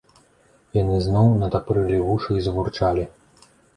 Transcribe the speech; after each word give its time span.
Яны 0.77 0.95
зноў 1.07 1.29
натапырылі 1.43 1.99
вушы 2.07 2.31
і 2.41 2.47
забурчалі. 2.47 3.03